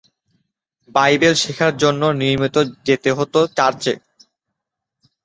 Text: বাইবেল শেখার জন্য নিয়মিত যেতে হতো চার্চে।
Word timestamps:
বাইবেল 0.95 1.33
শেখার 1.43 1.73
জন্য 1.77 2.01
নিয়মিত 2.19 2.55
যেতে 2.87 3.09
হতো 3.17 3.39
চার্চে। 3.57 3.93